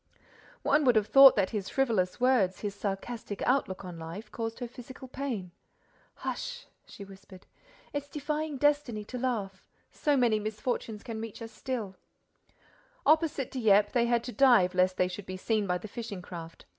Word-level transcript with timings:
One 0.63 0.83
would 0.85 0.95
have 0.95 1.05
thought 1.05 1.35
that 1.35 1.51
his 1.51 1.69
frivolous 1.69 2.19
words, 2.19 2.61
his 2.61 2.73
sarcastic 2.73 3.39
outlook 3.43 3.85
on 3.85 3.99
life, 3.99 4.31
caused 4.31 4.57
her 4.57 4.67
physical 4.67 5.07
pain. 5.07 5.51
"Hush!" 6.15 6.65
she 6.87 7.05
whispered. 7.05 7.45
"It's 7.93 8.07
defying 8.09 8.57
destiny 8.57 9.05
to 9.05 9.19
laugh—so 9.19 10.17
many 10.17 10.39
misfortunes 10.39 11.03
can 11.03 11.21
reach 11.21 11.39
us 11.39 11.51
still!" 11.51 11.97
Opposite 13.05 13.51
Dieppe, 13.51 13.89
they 13.93 14.07
had 14.07 14.23
to 14.23 14.31
dive 14.31 14.73
lest 14.73 14.97
they 14.97 15.07
should 15.07 15.27
be 15.27 15.37
seen 15.37 15.67
by 15.67 15.77
the 15.77 15.87
fishing 15.87 16.23
craft. 16.23 16.65